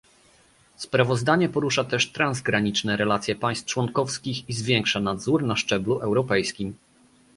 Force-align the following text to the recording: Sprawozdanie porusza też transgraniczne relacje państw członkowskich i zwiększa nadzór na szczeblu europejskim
Sprawozdanie 0.77 1.49
porusza 1.49 1.83
też 1.83 2.11
transgraniczne 2.11 2.97
relacje 2.97 3.35
państw 3.35 3.65
członkowskich 3.65 4.49
i 4.49 4.53
zwiększa 4.53 4.99
nadzór 4.99 5.43
na 5.43 5.55
szczeblu 5.55 5.97
europejskim 5.99 6.73